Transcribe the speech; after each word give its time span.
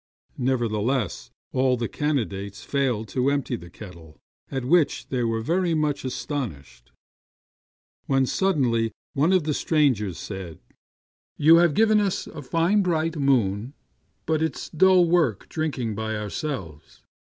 Nevertheless, 0.39 1.29
all 1.53 1.77
the 1.77 1.87
candidates 1.87 2.63
failed 2.63 3.07
to 3.09 3.29
empty 3.29 3.55
the 3.55 3.69
kettle, 3.69 4.17
at 4.49 4.65
which 4.65 5.09
they 5.09 5.23
were 5.23 5.41
very 5.41 5.75
much 5.75 6.03
astonished, 6.03 6.91
when 8.07 8.25
suddenly 8.25 8.91
one 9.13 9.31
of 9.31 9.43
the 9.43 9.53
strangers 9.53 10.17
said," 10.17 10.57
You 11.37 11.57
have 11.57 11.75
given 11.75 11.99
us 11.99 12.25
a 12.25 12.41
fine 12.41 12.81
bright 12.81 13.15
moon; 13.15 13.75
but 14.25 14.41
it's 14.41 14.71
dull 14.71 15.05
work 15.05 15.47
drinking 15.49 15.93
by 15.93 16.15
ourselves. 16.15 17.03